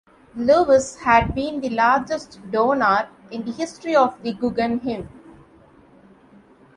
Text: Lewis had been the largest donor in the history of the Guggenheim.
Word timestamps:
Lewis 0.35 0.95
had 1.01 1.35
been 1.35 1.61
the 1.61 1.69
largest 1.69 2.39
donor 2.49 3.07
in 3.29 3.45
the 3.45 3.51
history 3.51 3.95
of 3.95 4.19
the 4.23 4.33
Guggenheim. 4.33 5.07